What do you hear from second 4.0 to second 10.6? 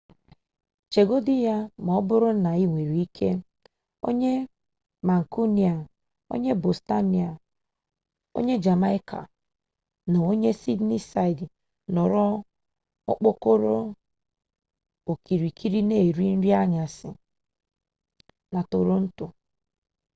onye mancunian onye bostonian onye jamaica na onye